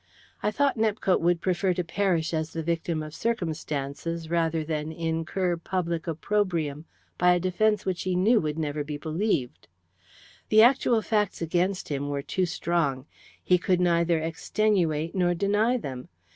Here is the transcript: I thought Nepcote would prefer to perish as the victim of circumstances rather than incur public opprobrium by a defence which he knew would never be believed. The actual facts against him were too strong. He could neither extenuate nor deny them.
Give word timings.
I 0.41 0.49
thought 0.49 0.77
Nepcote 0.77 1.21
would 1.21 1.41
prefer 1.41 1.75
to 1.75 1.83
perish 1.83 2.33
as 2.33 2.53
the 2.53 2.63
victim 2.63 3.03
of 3.03 3.13
circumstances 3.13 4.31
rather 4.31 4.63
than 4.63 4.91
incur 4.91 5.57
public 5.57 6.07
opprobrium 6.07 6.85
by 7.19 7.33
a 7.35 7.39
defence 7.39 7.85
which 7.85 8.01
he 8.01 8.15
knew 8.15 8.41
would 8.41 8.57
never 8.57 8.83
be 8.83 8.97
believed. 8.97 9.67
The 10.49 10.63
actual 10.63 11.03
facts 11.03 11.39
against 11.39 11.89
him 11.89 12.09
were 12.09 12.23
too 12.23 12.47
strong. 12.47 13.05
He 13.43 13.59
could 13.59 13.79
neither 13.79 14.17
extenuate 14.17 15.13
nor 15.13 15.35
deny 15.35 15.77
them. 15.77 16.09